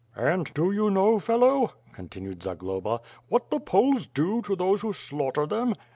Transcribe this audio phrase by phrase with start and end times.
[0.15, 5.45] "And do you know, fellow," continued Zagloba, "what the Poles do to those who slaughter
[5.45, 5.75] them?